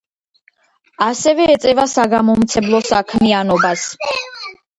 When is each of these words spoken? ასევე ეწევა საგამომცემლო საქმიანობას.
ასევე 1.07 1.45
ეწევა 1.55 1.85
საგამომცემლო 1.91 2.81
საქმიანობას. 2.89 3.87